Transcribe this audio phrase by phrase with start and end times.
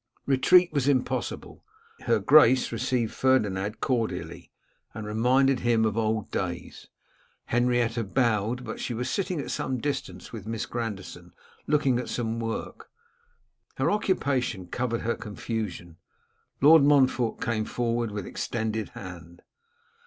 [0.25, 1.63] Retreat was impossible.
[2.07, 4.49] Her Grace received Ferdinand cordially,
[4.95, 6.87] and reminded him of old days.
[7.45, 11.33] Henrietta bowed, but she was sitting at some distance with Miss Grandison,
[11.67, 12.89] looking at some work.
[13.75, 15.97] Her occupation covered her confusion.
[16.61, 19.43] Lord Montfort came forward with extended hand.